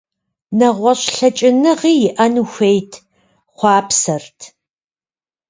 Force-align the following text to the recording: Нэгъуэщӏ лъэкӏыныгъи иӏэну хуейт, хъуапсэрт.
Нэгъуэщӏ 0.57 1.07
лъэкӏыныгъи 1.15 1.93
иӏэну 2.07 2.45
хуейт, 2.51 2.91
хъуапсэрт. 3.57 4.39